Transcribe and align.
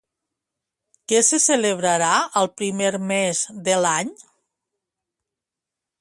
Què 1.11 1.19
se 1.27 1.39
celebrarà 1.43 2.09
al 2.41 2.51
primer 2.63 2.89
mes 3.13 3.45
de 3.69 3.79
l'any? 3.85 4.13